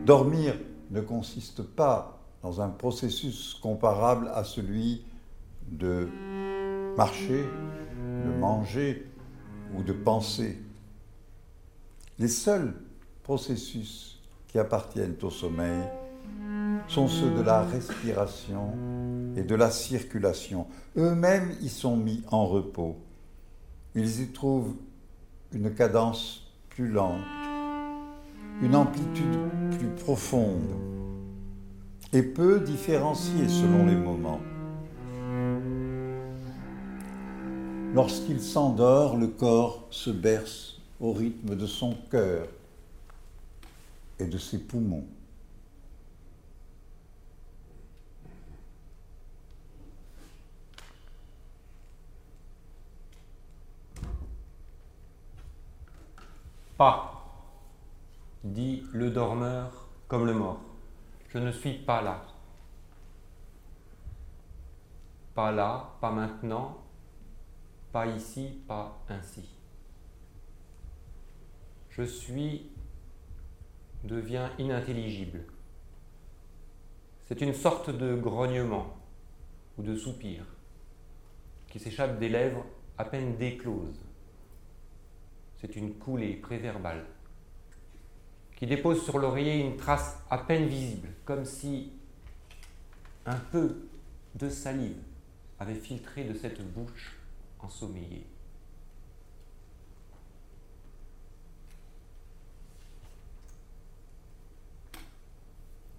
[0.08, 0.56] Dormir
[0.90, 5.04] ne consiste pas dans un processus comparable à celui
[5.70, 6.08] de
[6.98, 7.46] marcher,
[8.26, 9.06] de manger
[9.78, 10.58] ou de penser.
[12.18, 12.74] Les seuls
[13.24, 15.84] processus qui appartiennent au sommeil
[16.88, 18.74] sont ceux de la respiration
[19.36, 20.68] et de la circulation.
[20.98, 22.98] Eux-mêmes y sont mis en repos.
[23.96, 24.76] Ils y trouvent
[25.52, 27.22] une cadence plus lente,
[28.62, 29.40] une amplitude
[29.78, 30.62] plus profonde
[32.14, 34.40] et peu différenciée selon les moments.
[37.96, 42.46] Lorsqu'il s'endort, le corps se berce au rythme de son cœur
[44.20, 45.06] et de ses poumons.
[56.78, 57.24] Pas,
[58.44, 60.60] dit le dormeur comme le mort.
[61.30, 62.26] Je ne suis pas là.
[65.34, 66.85] Pas là, pas maintenant,
[67.96, 69.46] pas ici, pas ainsi.
[71.92, 72.70] Je suis
[74.04, 75.46] devient inintelligible.
[77.26, 78.98] C'est une sorte de grognement
[79.78, 80.44] ou de soupir
[81.70, 82.66] qui s'échappe des lèvres
[82.98, 84.04] à peine décloses.
[85.62, 87.06] C'est une coulée préverbale
[88.58, 91.94] qui dépose sur l'oreiller une trace à peine visible, comme si
[93.26, 93.88] un peu
[94.36, 95.02] de salive
[95.60, 97.15] avait filtré de cette bouche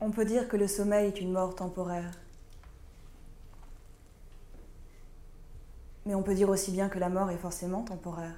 [0.01, 2.13] On peut dire que le sommeil est une mort temporaire.
[6.05, 8.37] Mais on peut dire aussi bien que la mort est forcément temporaire.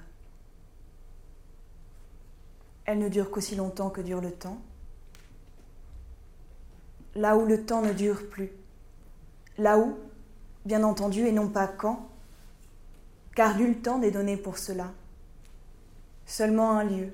[2.85, 4.59] Elle ne dure qu'aussi longtemps que dure le temps.
[7.13, 8.51] Là où le temps ne dure plus.
[9.59, 9.95] Là où,
[10.65, 12.08] bien entendu, et non pas quand,
[13.35, 14.91] car nul temps n'est donné pour cela.
[16.25, 17.09] Seulement un lieu,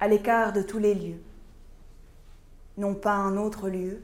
[0.00, 1.20] à l'écart de tous les lieux
[2.76, 4.02] non pas un autre lieu,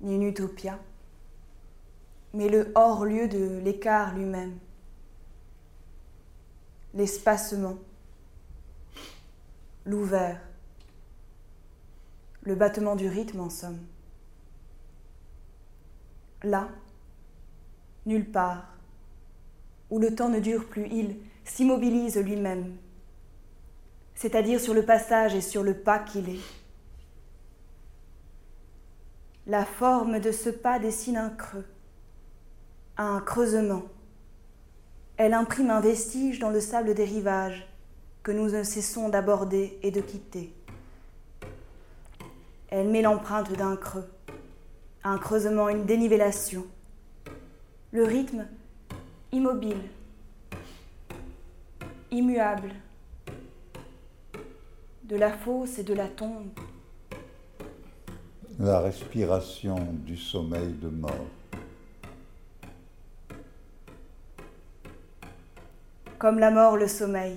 [0.00, 0.78] ni une utopia,
[2.34, 4.58] mais le hors-lieu de l'écart lui-même,
[6.94, 7.78] l'espacement,
[9.84, 10.40] l'ouvert,
[12.42, 13.80] le battement du rythme en somme.
[16.42, 16.68] Là,
[18.04, 18.75] nulle part,
[19.90, 22.76] où le temps ne dure plus, il s'immobilise lui-même,
[24.14, 26.40] c'est-à-dire sur le passage et sur le pas qu'il est.
[29.46, 31.66] La forme de ce pas dessine un creux,
[32.96, 33.84] un creusement.
[35.18, 37.66] Elle imprime un vestige dans le sable des rivages
[38.22, 40.52] que nous ne cessons d'aborder et de quitter.
[42.68, 44.08] Elle met l'empreinte d'un creux,
[45.04, 46.66] un creusement, une dénivellation.
[47.92, 48.48] Le rythme
[49.32, 49.82] immobile,
[52.10, 52.72] immuable,
[55.04, 56.48] de la fosse et de la tombe
[58.58, 61.26] la respiration du sommeil de mort.
[66.18, 67.36] Comme la mort le sommeil,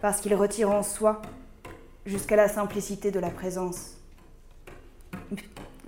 [0.00, 1.20] parce qu'il retire en soi
[2.06, 3.98] jusqu'à la simplicité de la présence.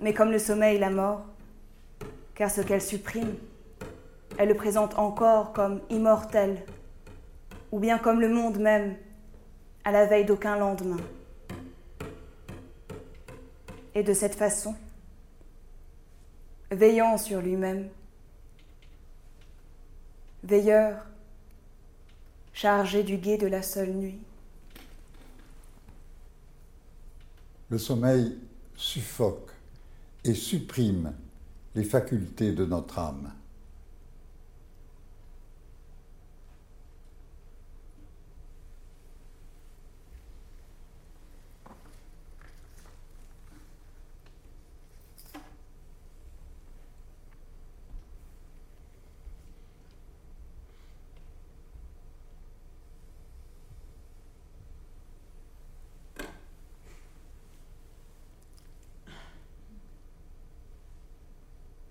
[0.01, 1.25] Mais comme le sommeil la mort,
[2.35, 3.35] car ce qu'elle supprime,
[4.39, 6.63] elle le présente encore comme immortel,
[7.73, 8.95] ou bien comme le monde même,
[9.83, 11.01] à la veille d'aucun lendemain.
[13.95, 14.75] Et de cette façon,
[16.71, 17.89] veillant sur lui-même,
[20.45, 21.05] veilleur,
[22.53, 24.19] chargé du guet de la seule nuit.
[27.69, 28.37] Le sommeil
[28.77, 29.51] suffoque
[30.23, 31.13] et supprime
[31.75, 33.33] les facultés de notre âme.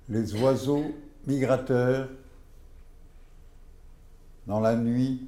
[0.08, 0.94] Les oiseaux
[1.26, 2.08] migrateurs
[4.46, 5.26] dans la nuit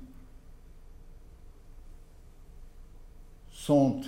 [3.53, 4.01] sont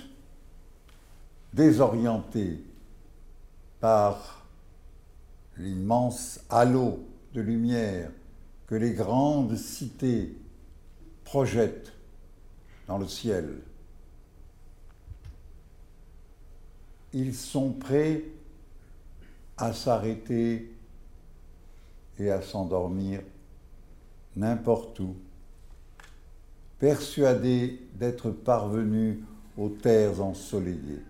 [1.53, 2.63] désorientés
[3.79, 4.45] par
[5.57, 6.99] l'immense halo
[7.33, 8.09] de lumière
[8.65, 10.35] que les grandes cités
[11.23, 11.93] projettent
[12.87, 13.61] dans le ciel.
[17.13, 18.23] ils sont prêts
[19.57, 20.71] à s'arrêter
[22.19, 23.21] et à s'endormir
[24.35, 25.15] n'importe où,
[26.79, 29.19] persuadés d'être parvenus
[29.57, 31.03] aux terres ensoleillées.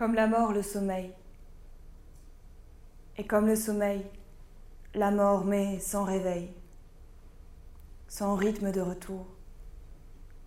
[0.00, 1.12] Comme la mort le sommeil.
[3.18, 4.06] Et comme le sommeil,
[4.94, 6.50] la mort met sans réveil,
[8.08, 9.26] sans rythme de retour,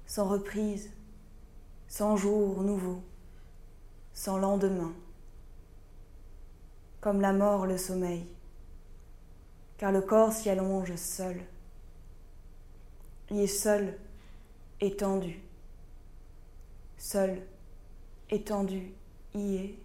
[0.08, 0.89] sans reprise,
[1.88, 3.04] sans jour nouveau,
[4.12, 4.91] sans lendemain.
[6.99, 8.26] Comme la mort le sommeil,
[9.78, 11.39] car le corps s'y allonge seul,
[13.30, 13.99] y est seul,
[14.82, 15.43] étendu,
[16.97, 17.39] seul,
[18.32, 18.95] étendu
[19.36, 19.75] y est,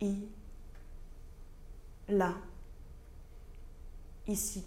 [0.00, 0.28] y,
[2.08, 2.34] là,
[4.26, 4.64] ici,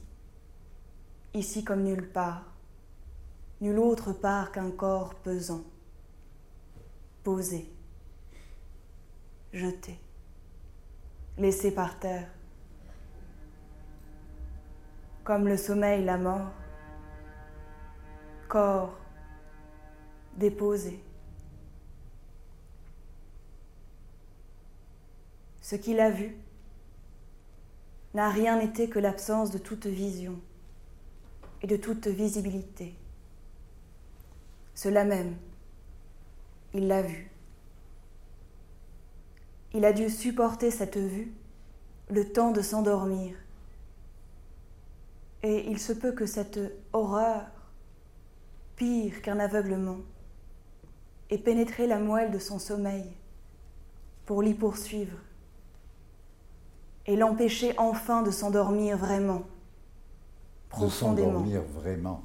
[1.34, 2.44] ici comme nulle part,
[3.62, 5.64] nulle autre part qu'un corps pesant,
[7.24, 7.70] posé,
[9.54, 9.98] jeté,
[11.38, 12.30] laissé par terre,
[15.24, 16.52] comme le sommeil, la mort,
[18.50, 18.98] corps
[20.36, 21.02] déposé.
[25.72, 26.36] Ce qu'il a vu
[28.14, 30.38] n'a rien été que l'absence de toute vision
[31.62, 32.94] et de toute visibilité.
[34.76, 35.38] Cela même,
[36.74, 37.32] il l'a vu.
[39.74, 41.32] Il a dû supporter cette vue
[42.10, 43.34] le temps de s'endormir.
[45.42, 46.60] Et il se peut que cette
[46.92, 47.46] horreur,
[48.76, 50.00] pire qu'un aveuglement,
[51.30, 53.06] ait pénétré la moelle de son sommeil
[54.26, 55.18] pour l'y poursuivre
[57.08, 59.44] et l'empêcher enfin de s'endormir vraiment,
[60.70, 61.28] profondément.
[61.28, 62.24] De s'endormir vraiment.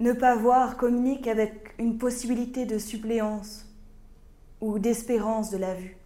[0.00, 3.66] Ne pas voir communique avec une possibilité de suppléance
[4.60, 5.96] ou d'espérance de la vue.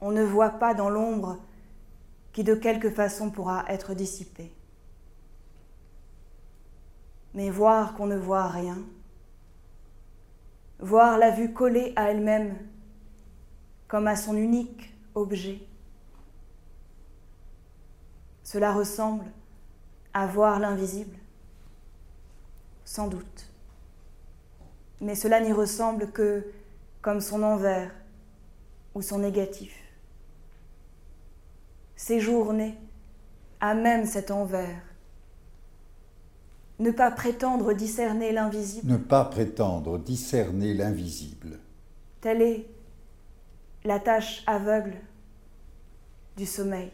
[0.00, 1.38] On ne voit pas dans l'ombre
[2.32, 4.52] qui de quelque façon pourra être dissipée.
[7.34, 8.78] Mais voir qu'on ne voit rien,
[10.80, 12.56] voir la vue collée à elle-même
[13.90, 15.58] comme à son unique objet.
[18.44, 19.24] Cela ressemble
[20.14, 21.16] à voir l'invisible
[22.84, 23.52] Sans doute.
[25.00, 26.46] Mais cela n'y ressemble que
[27.02, 27.90] comme son envers
[28.94, 29.76] ou son négatif.
[31.96, 32.78] Séjourner
[33.58, 34.82] à même cet envers.
[36.78, 38.86] Ne pas prétendre discerner l'invisible.
[38.86, 41.58] Ne pas prétendre discerner l'invisible.
[42.20, 42.79] Telle est
[43.84, 44.96] la tâche aveugle
[46.36, 46.90] du sommeil.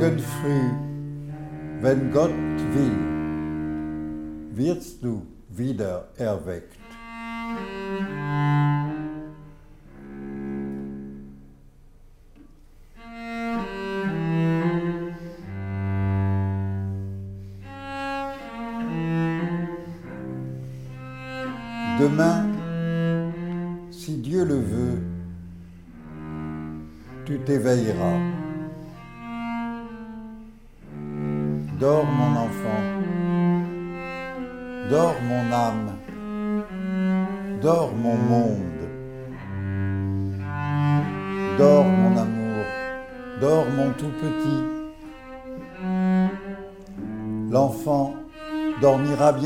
[0.00, 0.68] good free
[1.84, 2.30] when God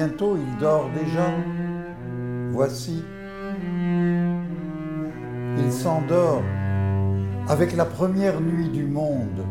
[0.04, 1.30] bientôt, il dort déjà.
[2.50, 3.02] Voici,
[5.58, 6.42] il s'endort
[7.48, 9.44] avec la première nuit du monde.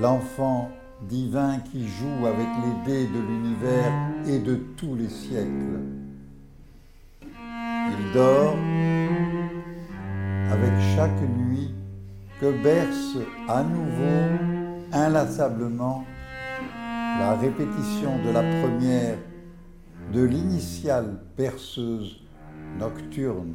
[0.00, 0.70] L'enfant
[1.08, 3.92] divin qui joue avec les dés de l'univers
[4.26, 5.80] et de tous les siècles.
[7.22, 8.56] Il dort
[10.50, 11.72] avec chaque nuit
[12.40, 14.38] que berce à nouveau,
[14.92, 16.04] inlassablement,
[17.18, 19.18] la répétition de la première,
[20.12, 22.20] de l'initiale berceuse
[22.78, 23.54] nocturne,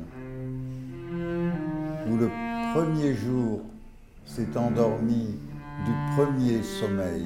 [2.09, 2.29] où le
[2.73, 3.61] premier jour
[4.25, 5.37] s'est endormi
[5.85, 7.25] du premier sommeil.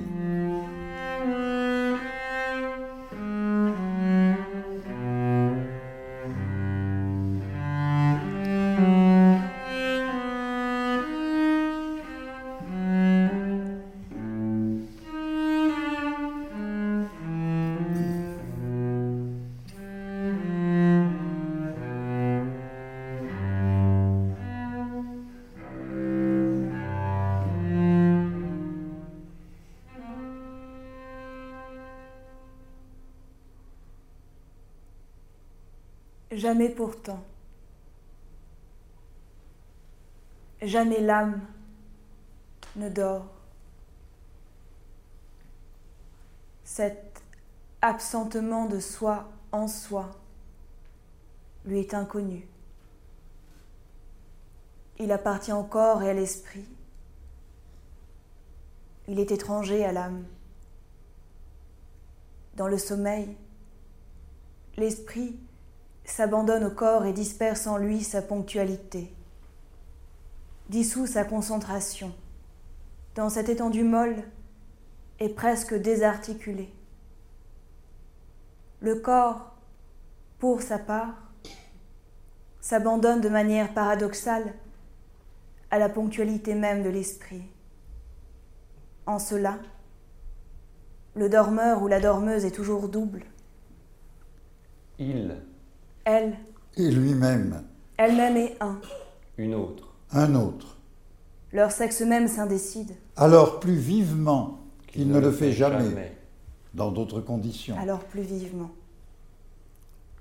[36.62, 37.24] Jamais pourtant.
[40.62, 41.42] Jamais l'âme
[42.76, 43.26] ne dort.
[46.64, 47.24] Cet
[47.82, 50.12] absentement de soi en soi
[51.66, 52.48] lui est inconnu.
[55.00, 56.70] Il appartient au corps et à l'esprit.
[59.08, 60.26] Il est étranger à l'âme.
[62.56, 63.36] Dans le sommeil,
[64.78, 65.40] l'esprit
[66.12, 69.14] s'abandonne au corps et disperse en lui sa ponctualité,
[70.70, 72.14] dissout sa concentration
[73.16, 74.24] dans cette étendue molle
[75.20, 76.74] et presque désarticulée.
[78.82, 79.52] Le corps,
[80.40, 81.16] pour sa part,
[82.60, 84.54] s'abandonne de manière paradoxale
[85.70, 87.44] à la ponctualité même de l'esprit.
[89.06, 89.60] En cela,
[91.16, 93.24] le dormeur ou la dormeuse est toujours double.
[95.00, 95.38] Il,
[96.04, 96.38] Elle,
[96.78, 97.64] Et lui-même,
[97.98, 98.80] elle-même est un.
[99.38, 100.78] une autre, un autre.
[101.54, 102.92] Leur sexe même s'indécide.
[103.18, 106.16] Alors plus vivement qui qu'il ne le fait jamais,
[106.74, 107.78] dans d'autres conditions.
[107.80, 108.72] Alors plus vivement.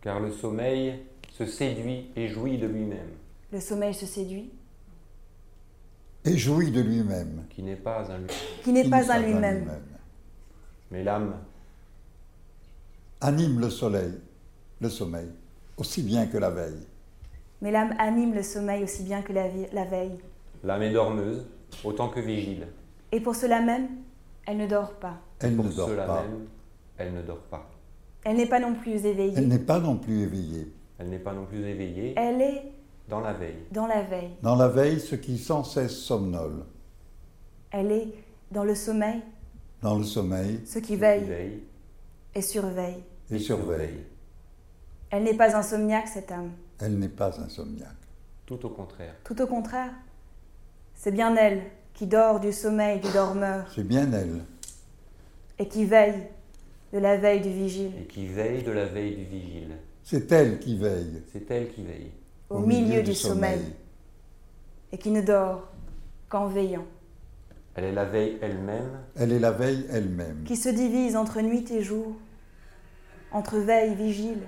[0.02, 1.00] Car le sommeil
[1.32, 3.10] se séduit et jouit de lui-même,
[3.52, 4.50] Le sommeil se séduit,
[6.24, 7.44] Et jouit de lui-même.
[7.50, 8.26] qui n'est pas un lui.
[8.64, 9.68] qui n'est pas un lui-même.
[10.90, 11.36] Mais l'âme,
[13.20, 14.12] Anime le soleil,
[14.80, 15.28] le sommeil,
[15.80, 16.86] aussi bien que la veille.
[17.62, 20.18] Mais l'âme anime le sommeil aussi bien que la, la veille.
[20.64, 21.46] l'âme est dormeuse,
[21.84, 22.68] autant que vigile.
[23.12, 23.88] Et pour cela même,
[24.46, 25.18] elle ne dort pas.
[25.40, 26.22] Elle Pour ne dort cela pas.
[26.22, 26.46] même,
[26.98, 27.68] elle ne dort pas.
[28.24, 29.34] Elle n'est pas non plus éveillée.
[29.36, 30.72] Elle n'est pas non plus éveillée.
[30.98, 32.62] Elle n'est pas non plus éveillée Elle est
[33.08, 33.64] dans la veille.
[33.72, 34.30] dans la veille.
[34.42, 36.64] Dans la veille, ce qui sans cesse somnole.
[37.70, 38.08] Elle est
[38.50, 39.22] dans le sommeil,
[39.82, 41.62] Dans le sommeil ce qui Qui veille veille
[42.34, 43.02] et surveille.
[43.30, 44.04] et surveille.
[45.10, 46.52] Elle n'est pas insomniaque, cette âme.
[46.80, 47.88] Elle n'est pas insomniaque.
[48.46, 49.14] Tout au contraire.
[49.24, 49.92] Tout au contraire.
[50.94, 51.62] C'est bien elle
[51.94, 54.42] qui dort du sommeil du dormeur C'est bien elle.
[55.58, 56.28] et qui veille
[56.92, 57.92] de la veille du vigile.
[58.00, 59.76] Et qui veille de la veille du vigile.
[60.02, 61.22] C'est elle qui veille.
[61.32, 62.10] C'est elle qui veille.
[62.48, 63.60] au, milieu, du sommeil,
[64.92, 65.68] et qui ne dort
[66.28, 66.86] qu'en veillant,
[67.74, 70.44] Elle est la veille elle-même Elle est la veille elle-même.
[70.44, 72.14] qui se divise entre nuit et jour,
[73.32, 74.40] entre veille, vigile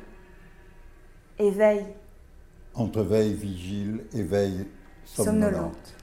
[1.43, 1.85] et veille
[2.75, 4.67] Entre veille, vigile et veille
[5.05, 5.51] somnolente.
[5.51, 5.95] somnolente.